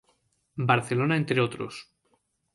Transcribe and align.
Barcelona 0.71 1.15
entre 1.15 1.39
otros. 1.41 1.87